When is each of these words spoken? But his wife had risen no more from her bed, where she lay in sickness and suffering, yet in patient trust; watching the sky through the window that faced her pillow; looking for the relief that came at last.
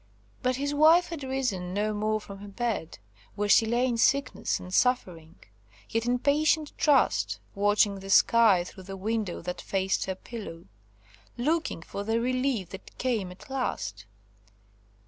But 0.41 0.55
his 0.55 0.73
wife 0.73 1.09
had 1.09 1.21
risen 1.21 1.75
no 1.75 1.93
more 1.93 2.19
from 2.19 2.39
her 2.39 2.47
bed, 2.47 2.97
where 3.35 3.47
she 3.47 3.67
lay 3.67 3.85
in 3.85 3.99
sickness 3.99 4.59
and 4.59 4.73
suffering, 4.73 5.35
yet 5.91 6.07
in 6.07 6.17
patient 6.17 6.75
trust; 6.75 7.39
watching 7.53 7.99
the 7.99 8.09
sky 8.09 8.63
through 8.63 8.85
the 8.85 8.97
window 8.97 9.41
that 9.43 9.61
faced 9.61 10.05
her 10.05 10.15
pillow; 10.15 10.65
looking 11.37 11.83
for 11.83 12.03
the 12.03 12.19
relief 12.19 12.69
that 12.69 12.97
came 12.97 13.31
at 13.31 13.47
last. 13.47 14.07